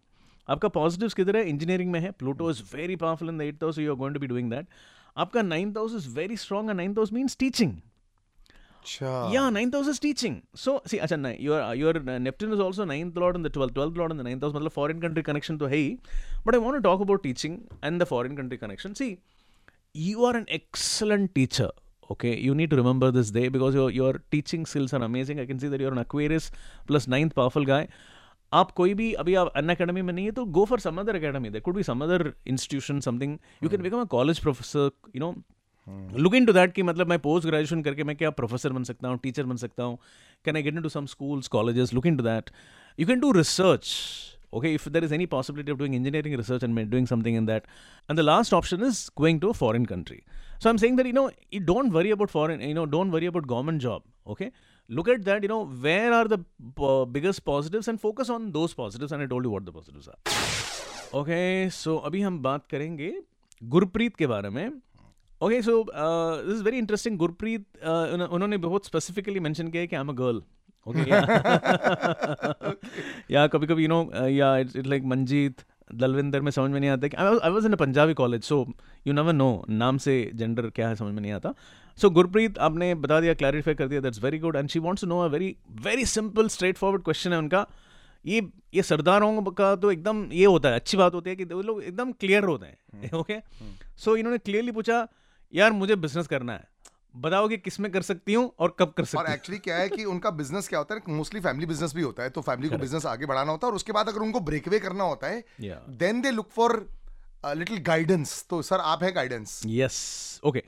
आपका 0.51 0.69
पॉजिटिव्स 0.77 1.15
किधर 1.15 1.37
है 1.37 1.49
इंजीनियरिंग 1.49 1.93
में 1.93 2.01
है 2.01 2.11
Pluto 2.19 2.51
is 2.51 2.63
very 2.75 2.97
powerful 2.97 3.29
in 3.29 3.39
the 3.39 3.43
eight 3.43 3.63
house 3.65 3.79
you 3.79 3.91
are 3.93 3.99
going 3.99 4.15
to 4.15 4.21
be 4.21 4.27
doing 4.27 4.51
that 4.51 4.67
आपका 5.25 5.43
ninth 5.43 5.77
house 5.79 5.95
is 5.97 6.09
very 6.19 6.37
strong 6.37 6.71
and 6.71 6.77
ninth 6.77 6.99
house 6.99 7.13
means 7.13 7.37
teaching 7.41 7.77
Yeah, 9.33 9.49
ninth 9.51 9.75
house 9.75 9.89
is 9.91 9.99
teaching. 10.05 10.37
So 10.63 10.73
see, 10.93 10.99
अच्छा 10.99 11.17
नहीं, 11.17 11.37
your 11.49 11.59
your 11.81 11.93
uh, 11.99 12.19
Neptune 12.23 12.55
is 12.57 12.63
also 12.65 12.85
ninth 12.85 13.21
lord 13.23 13.37
in 13.37 13.45
the 13.47 13.51
twelfth, 13.57 13.75
twelfth 13.75 14.01
lord 14.01 14.15
in 14.15 14.17
the 14.17 14.25
ninth 14.29 14.43
house. 14.43 14.55
मतलब 14.55 14.73
foreign 14.79 15.01
country 15.05 15.23
connection 15.29 15.59
तो 15.59 15.67
है 15.67 15.77
ही. 15.77 15.99
But 16.47 16.57
I 16.59 16.63
want 16.65 16.79
to 16.79 16.83
talk 16.89 17.05
about 17.07 17.23
teaching 17.27 17.61
and 17.89 18.05
the 18.05 18.09
foreign 18.13 18.37
country 18.41 18.59
connection. 18.63 18.97
See, 19.03 19.11
you 20.07 20.25
are 20.31 20.35
an 20.41 20.49
excellent 20.59 21.35
teacher. 21.41 21.71
Okay, 22.11 22.33
you 22.47 22.55
need 22.63 22.71
to 22.71 22.77
remember 22.77 23.13
this 23.19 23.31
day 23.31 23.45
because 23.59 23.79
your 23.81 23.89
your 23.99 24.13
teaching 24.37 24.67
skills 24.73 24.97
are 24.99 25.03
amazing. 25.09 25.45
I 25.45 25.47
can 25.53 25.63
see 25.65 25.73
that 25.75 25.85
you're 25.87 25.95
an 25.99 26.03
Aquarius 26.05 26.51
plus 26.91 27.09
ninth 27.17 27.37
powerful 27.41 27.69
guy. 27.73 27.83
आप 28.55 28.71
कोई 28.71 28.95
भी 28.95 29.13
अभी 29.13 29.35
आप 29.35 29.53
अन 29.57 29.69
academy 29.69 30.03
में 30.03 30.13
नहीं 30.13 30.25
है 30.25 30.33
तो 30.33 30.45
go 30.59 30.65
for 30.65 30.81
some 30.81 31.01
other 31.01 31.17
academy 31.17 31.51
there 31.51 31.61
could 31.61 31.75
be 31.75 31.83
some 31.83 32.05
other 32.05 32.33
institution 32.47 33.01
something 33.01 33.39
you 33.63 33.69
can 33.69 33.83
become 33.83 34.01
a 34.01 34.05
college 34.05 34.39
professor 34.39 34.91
you 35.17 35.21
know 35.21 35.35
look 36.17 36.35
into 36.47 36.53
that 36.53 36.73
कि 36.73 36.83
मतलब 36.83 37.07
मैं 37.07 37.19
पोस्ट 37.19 37.47
ग्रेजुएशन 37.47 37.83
करके 37.83 38.05
मैं 38.05 38.17
क्या 38.17 38.31
प्रोफेसर 38.31 38.73
बन 38.73 38.85
सकता 38.85 39.09
हूँ 39.09 39.19
टीचर 39.19 39.45
बन 39.45 39.57
सकता 39.57 39.83
हूँ. 39.83 39.99
Can 40.45 40.57
I 40.57 40.63
get 40.63 40.75
into 40.83 40.89
some 40.89 41.07
schools 41.07 41.49
college 41.49 41.95
look 41.95 42.07
into 42.17 42.25
that 42.25 42.51
you 42.99 43.07
can 43.07 43.21
do 43.21 43.33
research 43.33 43.95
okay 44.55 44.73
if 44.75 44.89
there 44.89 45.05
is 45.05 45.15
any 45.15 45.27
possibility 45.27 45.73
of 45.73 45.79
doing 45.79 45.95
engineering 45.95 46.37
research 46.37 46.65
and 46.65 46.75
may 46.75 46.85
doing 46.85 47.07
something 47.07 47.37
in 47.37 47.47
that 47.47 47.63
and 48.11 48.19
the 48.19 48.23
last 48.23 48.55
option 48.55 48.85
is 48.87 49.09
going 49.19 49.41
to 49.41 49.49
a 49.49 49.53
foreign 49.53 49.85
country 49.85 50.21
so 50.63 50.69
am 50.71 50.77
saying 50.77 50.97
that 50.97 51.07
you 51.07 51.13
know 51.13 51.31
you 51.55 51.61
don't 51.61 51.93
worry 51.93 52.11
about 52.11 52.31
foreign 52.31 52.63
you 52.63 52.75
know 52.75 52.85
don't 52.85 53.13
worry 53.13 53.27
about 53.27 53.47
government 53.47 53.81
job 53.81 54.03
okay 54.27 54.51
look 54.89 55.09
at 55.09 55.25
that, 55.25 55.43
you 55.43 55.49
know, 55.49 55.65
where 55.65 56.13
are 56.13 56.29
the 56.29 56.39
uh, 56.79 57.05
biggest 57.05 57.45
positives 57.45 57.89
and 57.89 58.01
focus 58.01 58.31
on 58.31 58.53
those 58.53 58.75
positives. 58.75 59.13
And 59.13 59.23
I 59.23 59.27
told 59.27 59.45
you 59.45 59.51
what 59.51 59.65
the 59.65 59.73
positives 59.73 60.09
are. 60.09 60.19
Okay, 61.21 61.69
so 61.71 61.99
अभी 62.05 62.21
हम 62.23 62.39
बात 62.43 62.67
करेंगे 62.71 63.13
गुरप्रीत 63.63 64.17
के 64.17 64.27
बारे 64.27 64.51
में। 64.51 64.67
Okay 65.43 65.61
so 65.63 65.83
this 65.91 66.57
is 66.57 66.63
very 66.65 66.79
interesting 66.79 67.17
Gurpreet 67.19 67.65
उन्होंने 67.85 68.57
बहुत 68.65 68.87
specifically 68.87 69.41
mention 69.41 69.69
किया 69.69 69.81
है 69.81 69.87
कि 69.87 69.97
I 69.97 70.03
am 70.03 70.09
a 70.09 70.13
girl 70.21 70.43
okay 70.87 71.11
या 73.35 73.47
कभी 73.55 73.67
कभी 73.67 73.83
यू 73.83 73.89
नो 73.89 74.29
या 74.29 74.57
इट्स 74.59 74.77
लाइक 74.87 75.05
मंजीत 75.15 75.65
दलविंदर 75.95 76.41
में 76.41 76.51
समझ 76.51 76.71
में 76.71 76.79
नहीं 76.81 76.91
आता 76.91 77.09
कि 77.09 77.17
I 77.17 77.51
was 77.51 77.67
in 77.67 77.73
a 77.73 77.77
Punjabi 77.77 78.15
college 78.23 78.43
so 78.45 78.67
you 79.07 79.13
never 79.15 79.33
know 79.33 79.65
नाम 79.69 79.99
से 80.07 80.15
जेंडर 80.35 80.69
क्या 80.77 80.89
है 80.89 80.97
समझ 80.97 81.15
में 81.15 81.21
नहीं 81.23 81.33
आता। 81.33 81.55
सो 81.99 82.11
गुरप्रीत 82.11 82.59
आपने 82.59 82.95
बता 82.97 83.21
दिया 83.21 83.35
क्लैरिफाई 83.35 83.75
कर 83.75 83.89
दिया 83.89 84.01
that's 84.01 84.23
very 84.23 84.39
good 84.39 84.57
and 84.57 84.69
she 84.69 84.79
wants 84.79 85.03
to 85.03 85.09
know 85.09 85.19
a 85.19 85.27
very 85.27 85.57
very 85.83 86.05
simple 86.07 86.49
straightforward 86.79 87.03
question 87.03 87.33
है 87.33 87.39
उनका. 87.39 87.67
ये 88.25 88.41
ये 88.75 88.83
सरदारों 88.83 89.43
का 89.53 89.75
तो 89.77 89.91
एकदम 89.93 90.25
ये 90.33 90.45
होता 90.45 90.69
है 90.69 90.75
अच्छी 90.75 90.97
बात 90.97 91.15
होती 91.15 91.31
है 91.31 91.37
कि 91.37 91.45
वो 91.45 91.63
लोग 91.63 91.83
एकदम 91.83 92.13
क्लियर 92.13 92.45
होते 92.45 92.67
हैं 92.67 93.11
ओके 93.13 93.35
हम्म, 93.35 93.73
सो 93.97 94.11
हम्म। 94.11 94.19
इन्होंने 94.19 94.39
क्लियरली 94.39 94.73
पूछा 94.73 95.07
यार 95.53 95.73
मुझे 95.73 95.97
बिज़नेस 95.97 96.27
करना 96.27 96.53
है। 96.53 96.71
बताओ 97.17 97.49
कि 97.49 97.57
किसमें 97.57 97.91
कर 97.93 98.03
सकती 98.03 98.35
हूँ 98.35 98.51
और 98.59 98.77
कब 98.79 98.93
कर 98.97 99.05
सकती 99.05 99.19
और 99.19 99.31
एक्चुअली 99.31 99.59
क्या 99.59 99.77
है 99.77 99.89
कि 99.89 100.05
उनका 100.05 100.31
बिज़नेस 100.31 100.69
क्या 100.69 100.79
होता 100.79 100.95
है 100.95 101.15
मोस्टली 101.17 101.41
फैमिली 101.41 101.67
बिज़नेस 101.67 101.95
भी 101.95 102.03
होता 102.03 102.23
है 102.23 102.31
तो 102.31 102.41
फैमिली 102.41 102.69
को 102.69 102.79
बिज़नेस 102.79 103.07
आगे 103.07 103.27
बढ़ाना 103.27 103.53
होता 103.53 103.67
है 103.67 103.71
और 103.71 103.77
उसके 103.77 103.93
बाद 103.93 104.09
अगर 104.09 104.21
उनको 104.21 104.41
ब्रेकवे 104.41 104.79
करना 104.79 105.05
होता 105.05 105.27
है 105.27 105.45
then 105.99 106.21
they 106.21 106.31
look 106.31 106.51
for 106.51 106.77
little 107.57 107.79
guidance 107.79 108.45
तो 108.51 108.63
सर 108.63 108.81
आप 108.87 109.03
है 109.03 109.13
गाइडेंस 109.13 109.61
यस 109.67 110.41
ओके 110.45 110.63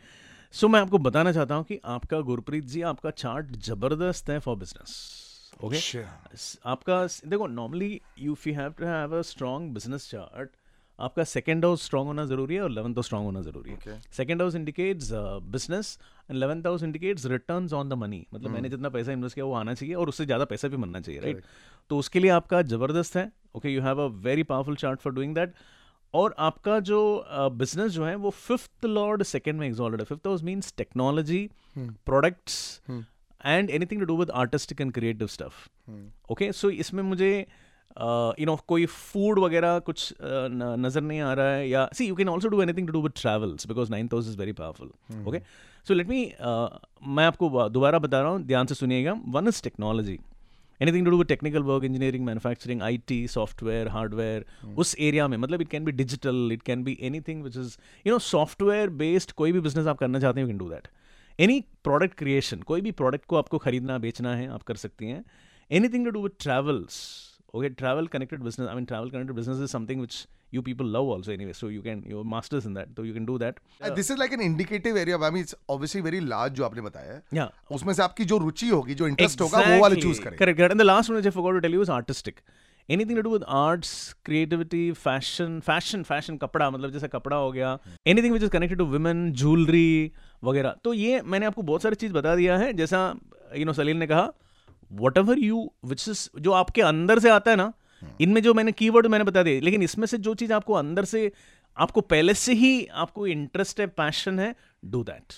सो 0.55 0.69
मैं 0.69 0.81
आपको 0.81 0.99
बताना 0.99 1.33
चाहता 1.33 1.55
हूँ 1.55 1.65
कि 1.65 1.81
आपका 1.85 2.21
गुरप्रीत 2.21 2.65
जी 2.65 2.83
आपका 2.83 3.11
चार्ट 3.11 3.47
ज़बरदस्त 3.57 4.29
है 4.31 4.39
फॉर 4.39 4.57
बिज़नेस 4.57 4.93
ओके 5.65 6.03
आपका 6.67 7.07
देखो 7.29 7.47
normally 7.47 8.01
you 8.19 8.37
you 8.47 8.55
have 8.55 8.73
to 8.73 8.85
have 8.85 9.19
a 9.19 9.23
strong 9.23 9.73
business 9.75 10.11
chart 10.11 10.51
आपका 11.01 11.25
सेकेंड 11.25 11.65
हाउस 11.65 11.85
स्ट्रॉन्ग 11.85 12.07
होना 12.07 12.25
ज़रूरी 12.25 12.55
है 12.55 12.61
और 12.63 12.71
लेवंथ 12.71 12.95
हाउस 12.95 13.07
स्ट्रॉन्ग 13.07 13.25
होना 13.25 13.41
ज़रूरी 13.41 13.77
है। 13.87 14.01
Second 14.11 14.43
house 14.43 14.55
indicates 14.55 15.11
business 15.53 15.99
and 16.31 16.39
eleventh 16.39 16.67
house 16.67 16.83
indicates 16.83 17.27
return 17.27 17.69
on 17.75 17.89
the 17.89 17.93
money 17.93 18.27
मतलब 18.35 18.45
hmm. 18.45 18.55
मैंने 18.55 18.69
जितना 18.69 18.89
पैसा 18.89 19.13
इन्वेस्ट 19.13 19.35
किया 19.35 19.45
वो 19.45 19.55
आना 19.55 19.75
चाहिए 19.75 19.95
और 19.95 20.09
उससे 20.09 20.25
ज़्यादा 20.25 20.45
पैसा 20.45 20.69
भी 20.69 20.77
बनना 20.77 21.01
चाहिए 21.01 21.21
राइट 21.21 21.43
तो 21.89 21.99
उसके 21.99 22.21
लिए 22.21 22.31
आपका 22.31 22.63
ज़बरदस्त 22.63 23.17
है 23.17 23.33
okay 23.55 23.69
you 23.69 23.83
have 23.83 24.05
a 24.05 24.07
very 24.07 24.43
powerful 24.43 24.77
chart 24.77 25.01
for 25.01 25.13
doing 25.13 25.35
that 25.35 25.55
और 26.15 26.35
आपका 26.39 26.79
जो 26.83 27.01
बिज़नेस 27.31 27.87
uh, 27.87 27.95
जो 27.95 28.05
है 28.05 28.15
वो 28.17 28.31
फिफ्थ 28.31 28.85
लॉर्ड 28.87 29.23
सेकेंड 29.25 29.59
में 29.59 29.67
एग्जॉल्टेड 29.67 30.01
है। 30.01 30.05
Fifth 30.07 30.27
house 30.27 30.43
means 30.43 30.73
technology 30.77 31.49
products 31.79 32.81
and 32.91 33.71
anything 33.71 34.01
to 34.01 34.07
do 34.07 34.17
with 34.17 34.31
artistic 34.43 34.81
and 34.81 34.93
creative 34.93 35.27
stuff 35.29 36.33
okay 36.33 36.51
so 36.53 36.71
इसमें 36.71 37.03
मुझे 37.03 37.31
यू 38.41 38.47
नो 38.47 38.57
कोई 38.69 38.87
फ़ूड 38.87 39.39
वगैरह 39.39 39.79
कुछ 39.79 40.13
नज़र 40.21 41.01
नहीं 41.01 41.21
आ 41.21 41.33
रहा 41.33 41.55
है 41.55 41.69
या 41.69 41.89
see 41.95 42.07
you 42.07 42.15
can 42.15 42.29
also 42.29 42.49
do 42.49 42.63
anything 42.63 42.87
to 42.87 42.93
do 42.93 43.03
with 43.03 43.13
travels 43.17 43.67
because 43.69 43.91
ninth 43.91 44.09
house 44.13 44.29
is 44.29 44.39
very 44.39 44.53
powerful 44.53 45.27
okay 45.29 45.41
so 45.87 45.95
let 45.95 46.09
me 46.09 46.23
मैं 47.17 47.25
आपको 47.25 47.69
दोबारा 47.69 47.99
बता 47.99 48.21
रहा 48.21 48.31
हूँ 48.31 48.43
ध्यान 48.45 48.67
से 48.67 48.75
सुनिएगा। 48.75 49.13
One 49.29 49.49
is 49.49 49.63
technology 49.63 50.19
anything 50.81 51.05
to 51.05 51.11
do 51.11 51.23
technical 51.23 51.63
work 51.63 51.85
engineering 51.85 52.25
manufacturing 52.27 52.83
I 52.83 52.99
T 53.07 53.27
software 53.29 53.89
hardware 53.89 54.45
उस 54.77 54.95
एरिया 54.99 55.29
में 55.29 55.37
मतलब 55.37 55.61
it 55.61 55.69
can 55.69 55.85
be 55.85 55.93
digital 55.93 56.53
it 56.53 56.63
can 56.63 56.85
be 56.85 56.99
anything 57.21 57.43
which 57.45 57.57
is 57.57 57.77
you 58.07 58.13
know 58.13 58.19
software 58.19 58.91
based 59.03 59.33
कोई 59.33 59.53
भी 59.53 59.61
बिज़नेस 59.61 59.87
आप 59.87 59.99
करना 59.99 60.21
चाहते 60.21 60.41
हैं 60.41 60.47
you 60.47 60.53
can 60.53 60.59
do 60.59 60.69
that 60.71 60.89
any 61.39 61.61
product 61.85 62.19
creation 62.19 62.61
कोई 62.63 62.81
भी 62.81 62.91
प्रोडक्ट 62.93 63.25
को 63.25 63.37
आपको 63.37 63.59
खरीदना 63.59 63.99
बेचना 63.99 64.35
है 64.37 64.49
आप 64.49 64.63
कर 64.63 64.77
सकती 64.77 65.07
हैं. 65.07 65.25
Anything 65.89 66.05
to 66.05 66.11
do 66.11 66.23
with 66.23 66.33
travels 66.41 66.97
okay 67.59 67.71
travel 67.81 68.09
connected 68.15 68.43
business 68.47 68.69
i 68.71 68.75
mean 68.77 68.87
travel 68.93 69.11
connected 69.15 69.37
business 69.39 69.61
is 69.67 69.71
something 69.77 70.01
which 70.05 70.17
you 70.57 70.63
people 70.69 70.89
love 70.97 71.11
also 71.15 71.33
anyway 71.37 71.55
so 71.61 71.69
you 71.75 71.83
can 71.87 72.03
you're 72.13 72.25
masters 72.35 72.67
in 72.71 72.75
that 72.79 72.89
so 72.97 73.05
you 73.09 73.15
can 73.19 73.29
do 73.31 73.39
that 73.45 73.61
uh, 73.81 73.91
this 74.01 74.11
is 74.11 74.19
like 74.23 74.37
an 74.39 74.43
indicative 74.49 75.01
area 75.05 75.19
i 75.29 75.31
mean 75.37 75.47
it's 75.47 75.57
obviously 75.77 76.03
very 76.09 76.21
large 76.35 76.61
जो 76.61 76.65
आपने 76.65 76.83
बताया 76.91 77.21
yeah 77.41 77.49
उसमें 77.79 77.95
से 77.95 78.03
आपकी 78.03 78.25
जो 78.33 78.39
रुचि 78.45 78.69
होगी 78.69 78.95
जो 79.01 79.09
interest 79.09 79.41
exactly. 79.41 79.65
होगा 79.65 79.75
वो 79.77 79.83
वाले 79.83 80.01
चूज़ 80.03 80.21
करें 80.25 80.39
correct 80.43 80.61
correct 80.61 80.77
and 80.77 80.85
the 80.85 80.91
last 80.93 81.13
one 81.13 81.21
which 81.21 81.33
I 81.33 81.35
forgot 81.41 81.59
to 81.59 81.65
tell 81.67 81.79
you 81.79 81.89
is 81.89 81.95
artistic 81.99 82.45
anything 82.97 83.17
to 83.17 83.23
do 83.27 83.31
with 83.35 83.45
arts 83.63 83.93
creativity 84.29 84.85
fashion 85.07 85.61
fashion 85.71 86.05
fashion 86.13 86.39
कपड़ा 86.39 86.71
मतलब 86.71 86.91
जैसे 86.93 87.09
कपड़ा 87.09 87.37
हो 87.37 87.51
गया 87.53 87.79
anything 88.13 88.35
which 88.37 88.47
is 88.49 88.55
connected 88.57 88.83
to 88.85 88.93
women 88.97 89.27
jewelry 89.43 89.91
वगैरह 90.45 90.75
तो 90.85 90.93
ये 90.95 91.23
मैंने 91.35 91.47
आपको 91.47 91.63
बहुत 91.63 91.83
सारी 91.83 91.97
चीज़ 91.97 92.13
बता 92.13 92.35
दिया 92.37 92.57
है 92.59 92.73
जैसा 92.83 93.01
यू 93.57 93.65
नो 93.65 93.73
सलील 93.73 93.97
ने 93.97 94.07
कहा 94.07 94.33
what 95.01 95.19
ever 95.19 95.39
you 95.39 95.71
which 95.85 96.09
is 96.09 96.29
जो 96.41 96.53
आपके 96.53 96.83
अंदर 96.83 97.19
से 97.19 97.31
आता 97.31 97.51
है 97.51 97.57
ना 97.57 97.73
इनमें 98.21 98.43
जो 98.43 98.55
मैंने 98.55 98.73
कीवर्ड 98.73 99.07
मैंने 99.07 99.25
बता 99.25 99.43
दिए 99.43 99.61
लेकिन 99.61 99.83
इसमें 99.83 100.07
से 100.07 100.19
जो 100.19 100.35
चीज़ 100.35 100.53
आपको 100.53 100.75
अंदर 100.75 101.05
से 101.05 101.31
आपको 101.77 102.01
पहले 102.01 102.35
से 102.35 102.53
ही 102.53 102.87
आपको 102.95 103.27
इंटरेस्ट 103.27 103.81
है 103.81 103.87
पैशन 103.87 104.39
है 104.39 104.55
do 104.85 105.03
that 105.05 105.33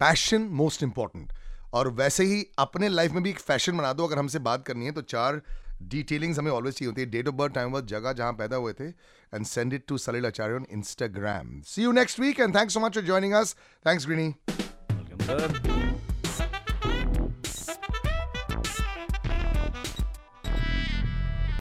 passion 0.00 0.42
most 0.52 0.82
important 0.82 1.32
और 1.74 1.88
वैसे 1.92 2.24
ही 2.24 2.44
अपने 2.58 2.88
लाइफ 2.88 3.12
में 3.12 3.22
भी 3.22 3.30
एक 3.30 3.38
फ़ैशन 3.40 3.76
बना 3.76 3.92
दो 3.92 4.06
अगर 4.06 4.18
हमसे 4.18 4.38
बात 4.38 4.64
करनी 4.66 4.84
है 4.84 4.92
तो 4.92 5.02
चार 5.02 5.40
डिटेलिंग्स 5.82 6.38
हमें 6.38 6.50
ऑलवेज 6.50 6.74
चाहिए 6.74 6.88
होती 6.88 7.02
है। 7.02 7.10
Date 7.10 7.28
of 7.28 7.34
birth 7.34 7.54
time 7.54 7.72
birth 7.72 7.84
जगह 7.84 8.12
जहाँ 8.12 8.32
पैदा 8.32 8.56
हुए 8.56 8.72
थे 8.72 8.86
and 8.86 9.46
send 9.46 9.74
it 9.74 9.84
to 9.88 9.98
Salil 9.98 10.26
Acharya 10.26 10.54
on 10.54 10.66
Instagram 10.72 11.60
see 11.66 11.82
you 11.82 11.92
next 11.92 12.20
week 12.20 12.40
and 12.40 12.54
thanks 12.56 12.74
so 12.74 12.80
much 12.80 12.94
for 12.94 13.04
joining 13.04 13.32
us 13.32 13.56
thanks 13.86 14.06
greeny 14.06 14.34
welcome 14.48 15.24
sir 15.24 15.93